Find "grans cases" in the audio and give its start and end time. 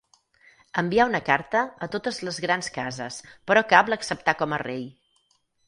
2.47-3.21